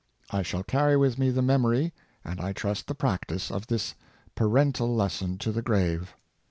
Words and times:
I 0.31 0.41
shall 0.41 0.63
carry 0.63 0.97
with 0.97 1.19
me 1.19 1.29
the 1.29 1.43
memory, 1.43 1.93
and 2.25 2.41
I 2.41 2.53
trust 2.53 2.87
the 2.87 2.95
practice, 2.95 3.51
of 3.51 3.67
this 3.67 3.93
parental 4.33 4.95
lesson 4.95 5.37
to 5.37 5.51
the 5.51 5.61
grave. 5.61 6.15